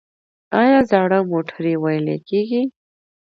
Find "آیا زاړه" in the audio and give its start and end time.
0.61-1.19